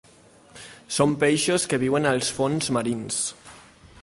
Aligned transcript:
Són 0.95 1.13
peixos 1.25 1.67
que 1.75 1.81
viuen 1.85 2.09
als 2.13 2.35
fons 2.39 2.75
marins. 2.79 3.25